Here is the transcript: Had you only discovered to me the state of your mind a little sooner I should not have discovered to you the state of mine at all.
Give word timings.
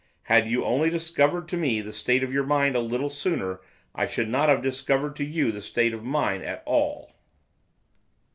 Had 0.23 0.47
you 0.47 0.65
only 0.65 0.89
discovered 0.89 1.47
to 1.49 1.57
me 1.57 1.79
the 1.79 1.93
state 1.93 2.23
of 2.23 2.33
your 2.33 2.43
mind 2.43 2.75
a 2.75 2.79
little 2.79 3.07
sooner 3.07 3.61
I 3.93 4.07
should 4.07 4.27
not 4.29 4.49
have 4.49 4.63
discovered 4.63 5.15
to 5.17 5.23
you 5.23 5.51
the 5.51 5.61
state 5.61 5.93
of 5.93 6.03
mine 6.03 6.41
at 6.41 6.63
all. 6.65 7.13